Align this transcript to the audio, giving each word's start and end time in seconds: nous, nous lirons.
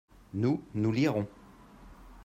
nous, 0.33 0.63
nous 0.73 0.91
lirons. 0.91 1.27